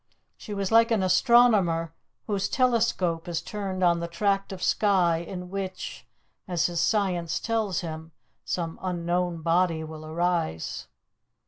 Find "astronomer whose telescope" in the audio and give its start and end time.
1.03-3.27